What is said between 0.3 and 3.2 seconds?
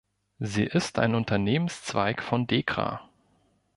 Sie ist ein Unternehmenszweig von Dekra.